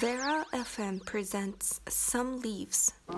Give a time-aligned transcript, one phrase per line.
[0.00, 2.92] Vera FM presents Some Leaves.
[3.06, 3.14] The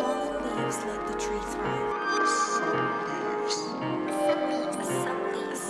[0.00, 2.26] fallen leaves let the tree thrive.
[2.26, 3.56] Some leaves.
[4.88, 5.60] Some leaves.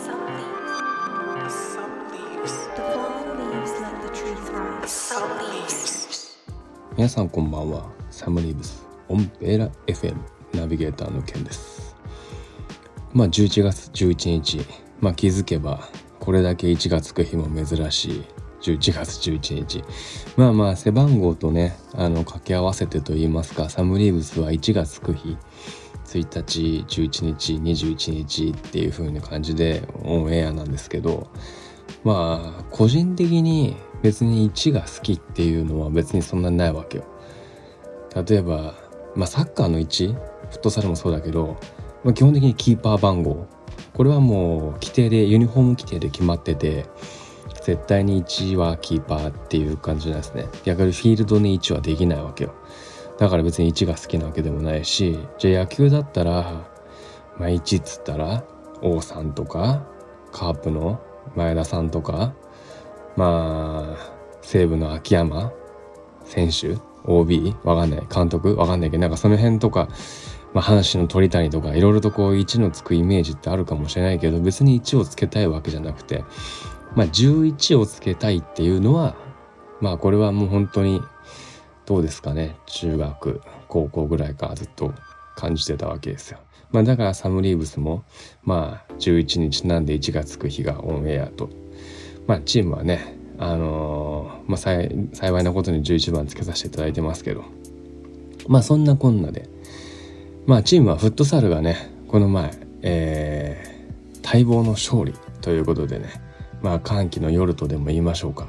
[1.75, 2.55] Some leaves.
[2.77, 4.89] The fallen leaves let the tree thrive.
[4.89, 6.39] Some leaves.
[6.97, 10.17] 皆さんこんばんはサムリーブスオンベーラ FM
[10.55, 11.97] ナビゲーターのケンです
[13.13, 14.61] まあ11月11日
[15.01, 15.89] まあ気づけば
[16.23, 18.25] これだけ1がつく日も珍しい。
[18.61, 19.83] 11月11日。
[20.37, 25.37] まあまあ背番号とねあの掛け合わせてと言いますかサムリーブスは1がつく日
[26.07, 31.29] 1日11日21日っていう風な感じでオンエアなんですけど。
[32.05, 37.05] まあ個人的に別に1が好きっていうのは別にそんなにないわけよ。
[38.29, 38.75] 例えば、
[39.17, 41.59] まあ、サッカーの1フットサルもそうだけど、
[42.05, 43.47] まあ、基本的にキーパー番号
[43.95, 46.87] これはもう規定でユニフォーム規定で決まってて
[47.65, 50.49] 絶対に1はキーパーっていう感じなんですね。
[50.65, 52.55] 逆にフィールドに1はできないわけよ。
[53.19, 56.67] だから別に1が好きなわけでもないしじゃあ野球だったら、
[57.39, 58.45] まあ、1っつったら
[58.81, 59.87] 王さんとか
[60.33, 61.01] カープの
[61.37, 62.35] 前田さんとか
[63.17, 65.53] まあ西武の秋山
[66.25, 68.07] 選手 OB わかんない。
[68.13, 68.57] 監督？
[68.57, 69.89] わかんないけどなんかその辺とか、
[70.55, 76.25] まあ、阪神の鳥谷とかいろいろとこう1のつくイメージってあるかもしれないけど別に1をつけたいわけじゃなくて
[76.95, 79.17] まあ11をつけたいっていうのは
[79.81, 81.01] まあこれはもう本当に
[81.87, 82.57] どうですかね。
[82.67, 84.93] 中学高校ぐらいからずっと
[85.35, 86.39] 感じてたわけですよ。
[86.71, 88.05] まあだからサムリーブスも
[88.45, 91.51] まあ11日なんで1がつく日がオンエアと。
[92.27, 94.02] まあチームはねあのー
[94.47, 97.45] まあ幸い幸いなことに11番つけさせていただいてますけど。
[98.49, 99.49] まあそんなこんなで。
[100.47, 103.73] まあチームはフットサルがねこの前えー
[104.25, 106.09] 待望の勝利ということでね。
[106.63, 108.49] まあ歓喜の夜とでも言いましょうか。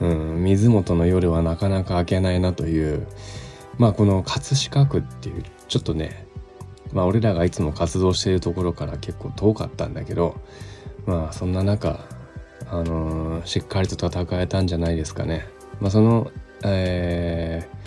[0.00, 3.06] うん水元の夜はなかなか明けないなという。
[3.78, 6.26] まあこの葛飾区っていうちょっとね
[6.92, 10.36] まあ俺らがいつも活動しているところから結構遠かったんだけど
[11.06, 12.00] まあそんな中
[12.70, 15.46] あのーしっかりと戦えたんじゃないですかね。
[15.80, 16.30] まあ、その、
[16.64, 17.78] えー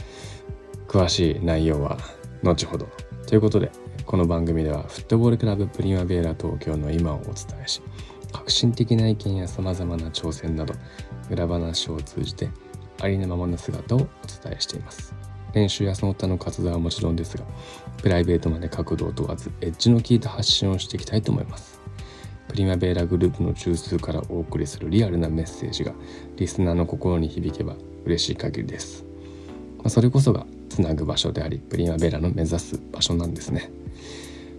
[0.91, 1.97] 詳しい内容は
[2.43, 2.85] 後ほど。
[3.25, 3.71] ということで
[4.05, 7.33] この番組ではフットボールクラブプリマベーラ東京の今をお伝
[7.63, 7.81] えし
[8.33, 10.73] 革新的な意見やさまざまな挑戦など
[11.29, 12.49] 裏話を通じて
[12.99, 14.01] ありのままの姿をお
[14.43, 15.15] 伝えしています。
[15.53, 17.45] 練習やその他の活動はもちろんですが
[18.01, 21.80] プライベートまで角度を問わずエッジの効いた発信をしていきたいと思います。
[22.47, 25.93] プリマベーラグループの中枢からお送りするリアルなメッセージが
[26.37, 27.75] リスナーの心に響けば
[28.05, 29.05] 嬉しい限りです。
[29.77, 33.71] まあ、それこそがつなぐ場所でありプリマベーラの目指す場所なんですね。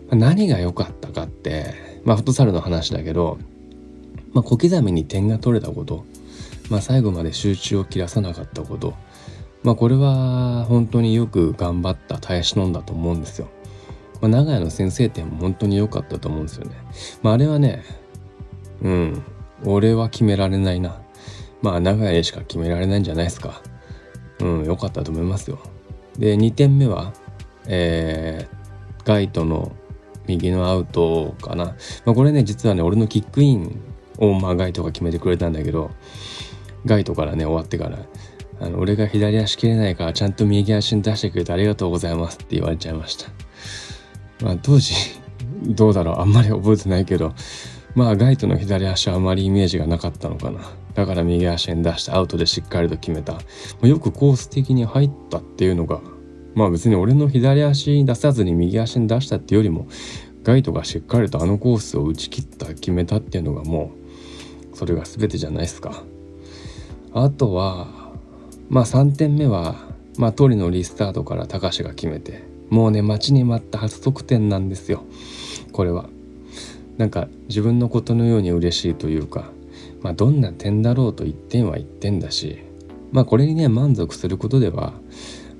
[0.09, 3.39] まあ何が良かったかって、まあ、フットサルの話だけど、
[4.33, 6.05] まあ、小刻みに点が取れたこと、
[6.71, 8.95] まあ、最後まで集中を切らさなかったこと、
[9.63, 13.49] まあ、これは本当によく頑張った耐え忍んだと思うんですよ。
[14.23, 16.77] まあ、長屋の先制点も本当に良かったと思うんですよね。
[17.23, 17.83] まあ、あれはね、
[18.81, 19.23] うん、
[19.65, 21.03] 俺は決められないな。
[21.61, 23.61] まあ、長屋でしか決められないんじゃないですか。
[24.39, 25.59] うん、良かったと思いますよ。
[26.17, 27.13] で、2点目は、
[27.67, 29.73] えー、ガイトの
[30.29, 31.77] 右のアウトかな。
[32.05, 33.81] まあ、これね、実はね、俺のキックイン
[34.19, 35.91] を、まあ、ガイトが決めてくれたんだけど、
[36.87, 37.99] ガイトからね、終わってから、
[38.61, 43.29] あの俺が左足切れないからちゃんと右足に出してくれてありがとうございますって言われちゃいました。
[44.43, 44.95] まあ当時
[45.69, 46.21] どうだろう。
[46.21, 47.33] あんまり覚えてないけど
[47.95, 50.61] まあガイトの左足はあまりイメージがなかったのかな。
[50.95, 53.41] だから右足に出してアウトでしっかりと決めた、ま
[53.83, 56.01] あよくコース的に入ったっていうのが
[56.55, 59.87] まあ別に俺の左足に出さずに右足に出したっていうよりも
[60.43, 63.93] ガイトがしっかりとあのコースを打ち切った決めたっていうのがも
[64.73, 66.03] うそれが全てじゃないですか。
[67.15, 67.89] あとは
[68.69, 69.77] まあ3点目は
[70.19, 75.05] まあ通りのリスタートから高志が決めてもうね待ちに待った初得点なんですよ。
[75.73, 76.09] これは。
[76.97, 79.51] なんか自分のことのように嬉しいというか
[80.01, 82.59] まあどんな点だろうと1点は1点だし
[83.13, 84.95] まあこれにね満足することでは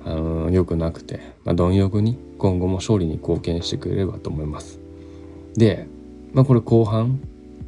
[0.05, 4.79] あの良くなくて、まあ、貪欲に今後も勝利に貢献してくれればと思います。
[5.55, 5.87] で
[6.33, 7.19] まあこれ後半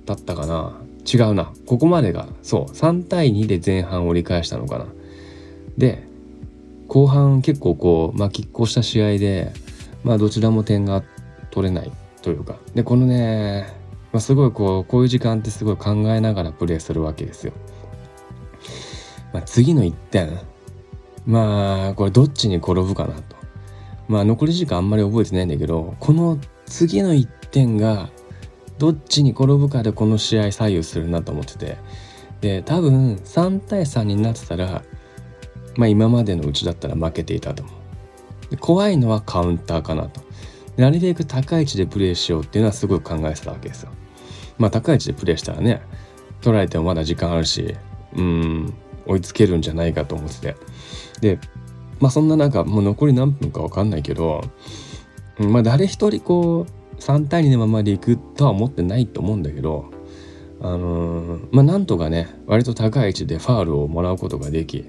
[0.05, 0.81] だったかな。
[1.11, 1.53] 違うな。
[1.67, 4.87] ここまでがそう3対2で前半折り返したのかな。
[5.77, 6.14] で
[6.87, 9.53] 後半結構こう、まあ、拮抗した試合で、
[10.03, 11.03] まあ、どちらも点が
[11.51, 11.91] 取れない
[12.21, 13.65] というかでこのね、
[14.11, 17.53] まあ、すごいこうこういう時間ってすごい考えながらプレーするわけですよ。
[19.33, 20.39] まあ、次の1点
[21.25, 23.35] まあこれどっちに転ぶかなと。
[24.07, 28.09] まあ残り時間あんまり覚えてないんだけどこの次の1点が
[28.77, 31.77] どっちに転ぶかでこの試合左右するなと思ってて
[32.41, 34.83] で多分3対3になってたら
[35.75, 37.63] まあ今までのうちだったら負けていたと。
[37.63, 37.71] 思
[38.51, 40.21] う怖いのはカウンターかなと。
[40.77, 43.91] なるべく高い位置でプレーしようっていうのはすごく考えてたわけですよ。
[44.57, 45.81] まあ高い位置でプレーしたらね
[46.41, 47.75] 取られてもまだ時間あるし
[48.15, 48.73] うん
[49.05, 50.55] 追いつけるんじゃないかと思ってて。
[51.21, 51.39] で
[51.99, 54.41] まあそんな中もう残り何分か分かんないけど、
[55.37, 59.91] まあ誰一人こう3対2のままでいくとは思ってないと思うんだけど
[60.61, 64.85] あのーまあなんとかね割と高い位置でファールをもらうことができ、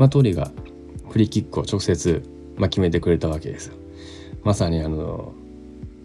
[0.00, 0.50] まあ、トリが
[1.10, 2.22] フリーキックを直接、
[2.56, 3.74] まあ、決めてくれたわけですよ。
[4.42, 5.34] まさにあの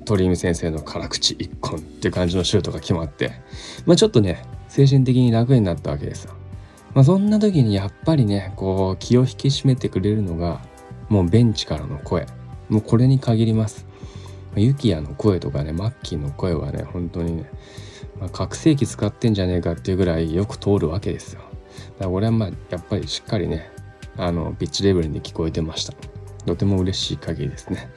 [0.04, 3.32] 鳥海先生の辛口一本っていう感じのシュートが決まって、
[3.86, 6.34] まあ、ちょっとね精神的に楽になったわけですよ。
[6.94, 10.60] まあ、そんな時にやっぱりねこう気を引き締めてくれるのが
[11.08, 12.26] もうベンチからの声
[12.68, 13.86] もうこれに限ります
[14.58, 17.50] ユキヤの声とかねマッキーの声はね本当にね、
[18.20, 23.74] まあ、覚醒器使ってんじゃねえかっていうぐらいよく通るわけですよだから俺はまあやっぱりしっかりね
[24.18, 25.94] あのピッチレベルに聞こえてました。
[26.46, 27.90] とても嬉しい限りですね。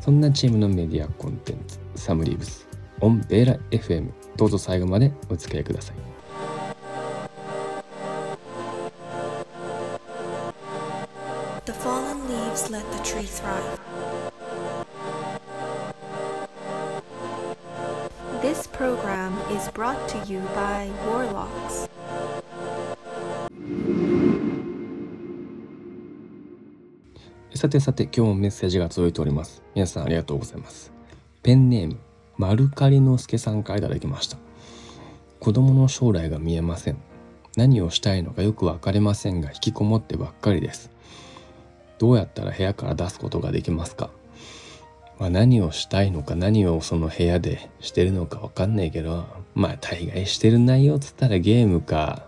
[0.00, 2.66] そんなチームのメディアコンテンツサムリーブス
[3.00, 5.96] オンベーラ FM どうぞ最後までお付き合いください。
[18.40, 21.89] This program is brought to you by Warlocks.
[27.60, 29.62] さてさて今日もメッセージが届いております。
[29.74, 30.90] 皆さんありがとうございます。
[31.42, 31.98] ペンネーム
[32.38, 34.38] マルカリノスケさんからいただきました。
[35.40, 36.96] 子供の将来が見えません。
[37.58, 40.90] 何をしたいのかよく分かりませんが引きこもってばっかりです。
[41.98, 44.08] どうやったら部屋から出すことができますか。
[45.18, 52.26] まあ、何をしたいのか何をその部屋でしてるのか分かんないけどまあ大概してる内容っつったらゲームか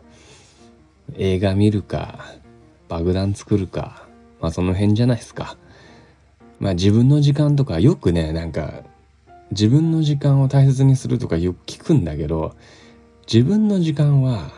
[1.17, 2.35] 映画見るか
[2.90, 4.01] 爆弾作るか
[4.42, 5.56] まあその辺じゃないですか。
[6.58, 8.82] まあ自分の時間とかよくねなんか
[9.52, 12.54] 自分の時間を大切にするとかよく聞くんだけど
[13.32, 14.50] 自分の時間は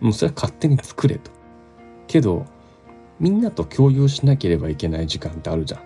[0.00, 1.30] もうそれは勝手に作れと。
[2.08, 2.44] けど
[3.20, 5.80] みんなと共有しなければいけない時間ってあるじゃん。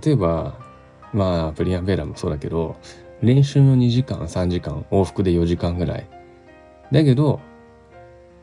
[0.00, 0.54] 例えば
[1.12, 2.76] まあプリアンベーラもそうだけど
[3.20, 6.08] 練習の2時間3時間往復で4時間ぐらい。
[6.92, 7.40] だけど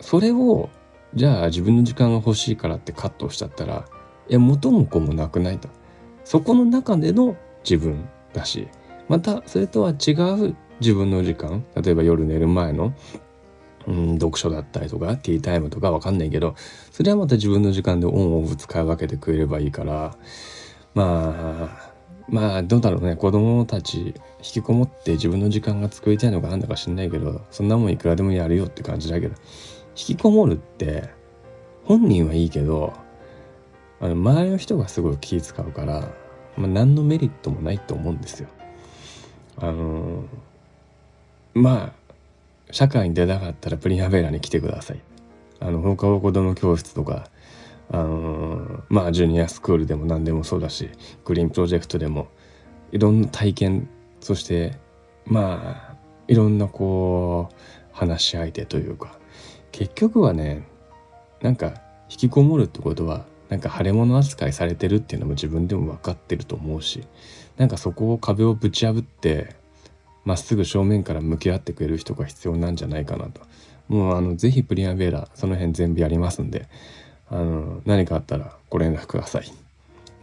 [0.02, 0.70] それを
[1.14, 3.86] じゃあ自分の時間が欲しいからってカットしちゃったら
[4.30, 5.70] いや元も子もなくないと。
[6.24, 8.68] そこの中での自分だし。
[9.08, 11.66] またそれとは違う自分の時間。
[11.76, 12.94] 例えば夜寝る前の、
[13.88, 16.56] うん、読書だったりとかティータイムとかわかんないけど
[16.92, 20.16] それはまた自分の時間でオンオフ使い分けてくれればいいから。
[20.94, 21.92] まあ
[22.30, 23.16] まあどうだろうね。
[23.16, 29.36] 子供たち引きこもって自分の時間が作りたいのかなんだか知んないけどそんなもんいくらでもやるよって感じだけど。
[29.94, 31.10] 引きこもるって
[31.84, 32.94] 本人はいいけど
[34.02, 36.12] あの周りの人がすごい気使うから、
[36.58, 38.50] まあ、何のメリットもないと思うんですよ。
[39.58, 40.24] あの
[41.54, 42.14] まあ
[42.72, 45.02] 社会に出たかったらプリンアベラに来てください。
[45.60, 47.30] あの放課後子供教室とか
[47.92, 50.90] あのまあジュニアスクールでも何でもそうだし
[51.24, 52.30] グリーンプロジェクトでも
[52.92, 53.90] いろんな体験
[54.20, 54.78] そして
[55.26, 55.96] まあ
[56.28, 57.56] いろんなこう
[57.92, 59.20] 話し相手というか
[59.72, 60.68] 結局はね
[61.42, 61.74] なんか
[62.10, 67.04] 引きこもるってことはなんか腫れ物扱いされてるっていうのも自分でも分かってると思うし
[67.58, 69.56] なんかそこを壁をぶち破って
[70.24, 73.42] まっすぐ正面から向き合ってくれる人が必要なんじゃないかなと。
[73.90, 76.70] もうあの是非プリアベーラその辺全部やりますんで
[77.30, 79.52] あの何かあったらご連絡ください。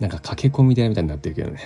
[0.00, 1.60] なんか駆け込み台みたいになってるけどね。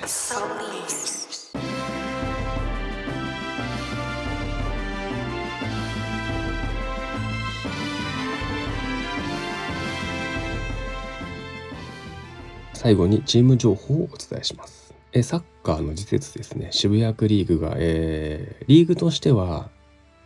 [12.83, 14.93] 最後にチーム情報をお伝えします。
[15.13, 19.71] えサッカーの次節ですね渋谷区リーグが、えーリーグとしては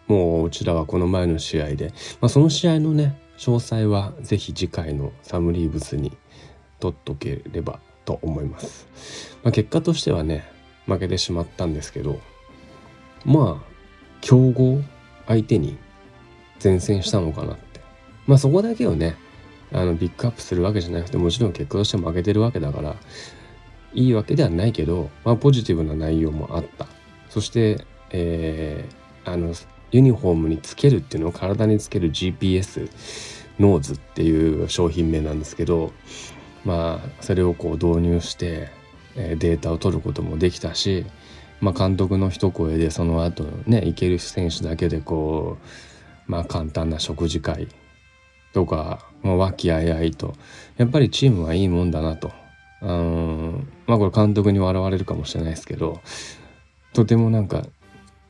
[0.06, 6.16] もううちらはこの前の試合で、まあ、その試合のね詳細はぜひ次回のサムリーブスに
[6.80, 8.86] 取っとければと思います。
[9.42, 10.48] まあ、結果としてはね
[10.86, 12.20] 負けてしまったんですけど
[13.26, 13.72] まあ
[14.22, 14.80] 強豪
[15.26, 15.76] 相手に
[16.58, 17.82] 善戦したのかなって
[18.26, 19.16] まあそこだけをね
[19.72, 22.96] あの big up するわけじゃなくてもちろん結果として負けてるわけだから
[23.94, 26.86] いいわけではないけど、まあ、ポジティブな内容もあった。
[27.28, 29.54] そして、えーあの
[29.90, 32.90] ユニフォームにつけるっていうのを体につける GPS
[33.58, 35.92] ノーズっていう商品名なんですけど
[36.64, 38.68] まあそれをこう導入して、
[39.14, 41.06] データを取ることもできたし、
[41.60, 45.58] まあ、監督の一声でその後ねいける選手だけでこ
[46.28, 47.68] うまあ簡単な食事会
[48.56, 50.34] とかもう和気あいあいと
[50.78, 52.32] やっぱりチームはいいもんだなと
[52.80, 56.00] あのまあこれ監督に笑われるかもしれないですけど
[56.94, 57.66] とてもなんか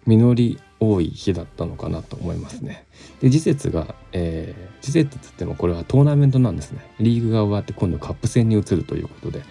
[0.04, 2.86] 実り多い日だったのかなと思いますね。
[3.20, 6.80] で次節が、えー、次節って言ってもこれはトーナメントなんですね。
[6.98, 9.42] リーグが終わって今度カップ戦に移るということで、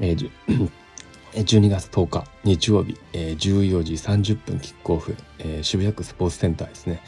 [0.00, 0.30] えー、
[1.34, 7.00] 12月10日日曜日、えー、14時30分キックオフ、えー、渋谷区スポーツセンターですね。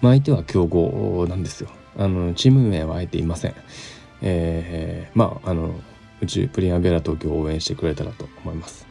[0.00, 1.70] まあ、相手は強豪なんですよ。
[1.98, 3.54] あのチーム名はあえていません。
[4.22, 5.74] えー、まああの
[6.20, 8.86] うちプリンアベラ東京を応援してくれたらと思います。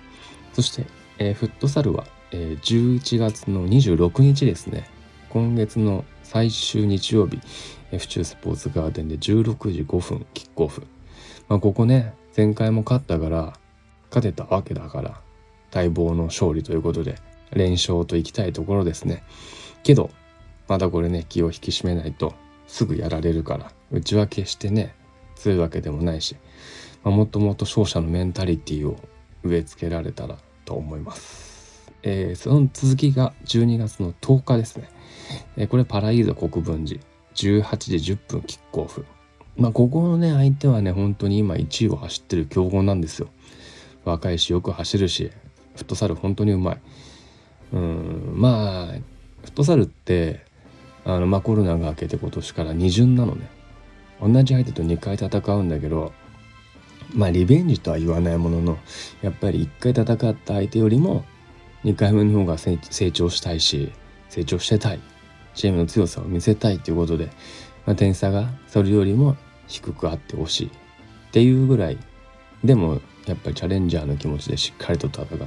[0.53, 0.85] そして、
[1.17, 4.89] えー、フットサルは、えー、11月の26日ですね。
[5.29, 7.39] 今月の最終日曜日、
[7.97, 10.85] 府中スポーツガーデンで16時5分キックオフ。
[11.49, 13.53] まあ、ここね、前回も勝ったから
[14.11, 15.19] 勝てたわけだから
[15.73, 17.15] 待望の勝利ということで
[17.51, 19.23] 連勝といきたいところですね
[19.81, 20.11] けど
[20.67, 22.35] まだこれね気を引き締めないと
[22.67, 23.71] すぐやられるから。
[23.91, 24.93] うちは決してね
[25.35, 26.35] 強いわけでもないし、
[27.03, 28.97] まあ、もともと勝者のメンタリティーを
[29.43, 34.89] 植え付けられたらと思います、えー、その続きが12月の10日ですね、
[35.55, 36.99] えー、これパライード国分寺。
[37.37, 39.05] 18時10分キックオフ。
[39.55, 43.29] まあここのね相手はね本当に今1位を走ってる強豪なんですよ。
[44.05, 45.31] 若いしよく走るし
[45.75, 46.79] フットサル本当にうまい。
[47.73, 49.01] うんまあフ
[49.45, 50.45] ットサルって
[51.07, 53.49] あの、まあ、コロナが明けて今年から二巡なのね。
[54.21, 56.11] 同じ相手と2回戦うんだけど
[57.13, 58.77] まあリベンジとは言わないものの
[59.21, 61.23] やっぱり1回戦った相手よりも
[61.83, 62.77] 2回目の方が成
[63.11, 63.91] 長したいし
[64.29, 64.99] 成長してたい
[65.53, 67.29] チームの強さを見せたいということで、
[67.85, 69.37] まあ、点差がそれよりも
[69.67, 70.67] 低くあってほしい。
[70.67, 70.69] っ
[71.31, 71.97] ていうぐらい。
[72.63, 75.39] でもやっぱりチャレンジャーの気持ちでしっかりと戦って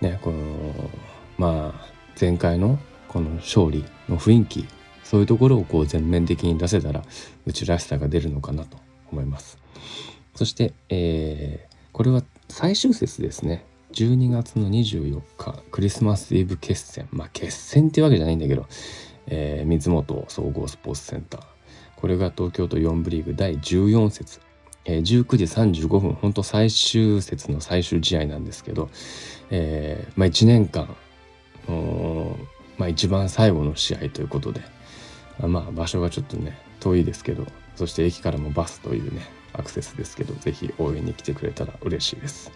[0.00, 0.90] ねこの
[1.38, 1.86] まあ
[2.20, 4.66] 前回のこの勝利の雰囲気
[5.02, 7.02] そういうところをこう全面的に出せたら
[7.46, 8.78] うちらしさが出るのかなと
[9.12, 9.58] 思います。
[10.34, 13.64] そして、えー、これは最終節ですね。
[13.92, 17.06] 12月の24日クリスマスイブ決戦。
[17.12, 18.66] まあ決戦ってわけじゃないんだけど、
[19.26, 21.42] えー、水本総合スポーツセンター。
[21.96, 24.40] これが東京都4部リーグ第14節。
[24.86, 28.90] えー、19時35分本当最終節の最終試合なんですけど、
[29.50, 30.94] えーまあ、1年間
[32.78, 34.60] まあ、一番最後の試合ということで
[35.40, 42.50] まあ場所がちょっとね遠いですけどそして駅からもバスというねアクセスですけど是非応援に来てくれたら嬉しいです。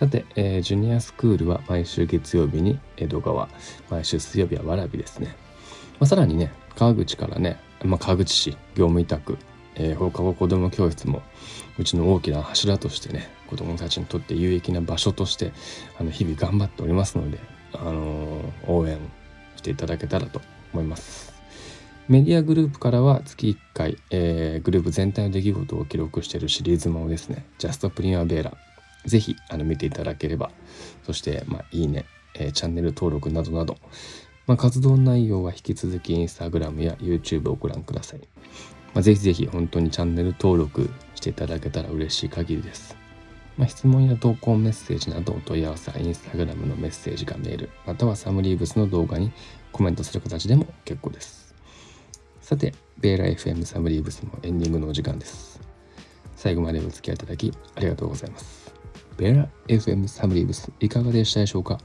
[0.00, 3.48] さて、えー、ジュニアスクールは毎週月曜日に江戸川
[3.88, 5.36] 毎週水曜日は蕨ですね、
[6.00, 9.38] まあ、さらにね川口からね、まあ、川口市業務委託
[9.76, 11.22] えー、放課後子ども教室も
[11.78, 15.52] うちの大きな柱としてね子どもたちにとって有益な場所として
[15.98, 17.38] あの日々頑張っておりますので、
[17.72, 18.98] あのー、応援
[19.60, 20.40] していただけたらと
[20.72, 21.32] 思います。
[22.08, 28.54] メディアグループからは月1回、えー、グループ全体の出来事を記録しているシリーズもですね、ジャストプリンアベーラ、
[29.04, 30.50] ぜひあの見ていただければ、
[31.04, 33.76] そして、まあ、いいね、えー、チャンネル登録などなど、
[34.46, 38.20] まあ、活動内容は引き続きインスタグラムや YouTube をご覧ください。
[38.92, 42.99] まあ、ぜひぜひ本当にチャンネル登録していただけたら嬉しい限りです。
[43.60, 49.32] まあ、質問や投稿メッセージなどお問い合わせはインスタグラムのメッセージかメール、またはサムリーブスの動画に
[49.70, 51.54] コメントする形でも結構です。
[52.40, 55.60] さて、ベーラ FM サムリーブスのエンディングのお時間です。
[56.36, 58.74] 最後までお付き合いいただきありがとうございます。
[59.18, 61.76] ベーラ FM サムリーブスいかがでしたでしょうか？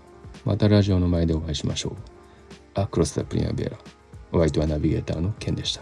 [0.46, 2.80] またラジオの前でお会いしましょう。
[2.80, 3.78] アクロス・ザ・プリンア・ベーラ。
[4.32, 5.82] お相手はナビゲーターのケンでした。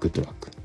[0.00, 0.55] Good luck.